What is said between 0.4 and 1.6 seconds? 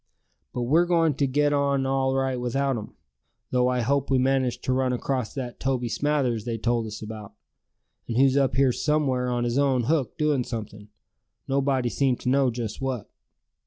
But we're going to get